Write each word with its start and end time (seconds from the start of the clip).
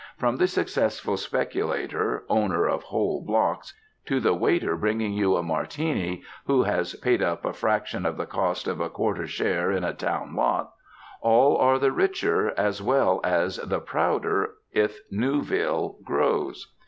From 0.17 0.37
the 0.37 0.47
successful 0.47 1.15
speculator, 1.15 2.23
owner 2.27 2.67
of 2.67 2.81
whole 2.81 3.21
blocks, 3.23 3.75
to 4.05 4.19
the 4.19 4.33
waiter 4.33 4.75
bringing 4.75 5.13
you 5.13 5.35
a 5.35 5.43
Martini, 5.43 6.23
who 6.47 6.63
has 6.63 6.95
paid 6.95 7.21
up 7.21 7.45
a 7.45 7.53
fraction 7.53 8.03
of 8.03 8.17
the 8.17 8.25
cost 8.25 8.67
of 8.67 8.79
a 8.81 8.89
quarter 8.89 9.27
share 9.27 9.71
in 9.71 9.83
a 9.83 9.93
town 9.93 10.35
lot 10.35 10.71
all 11.21 11.55
are 11.57 11.77
the 11.77 11.91
richer, 11.91 12.51
as 12.57 12.81
well 12.81 13.19
as 13.23 13.57
the 13.57 13.79
prouder, 13.79 14.55
if 14.71 15.01
Newville 15.11 15.99
grows. 16.03 16.73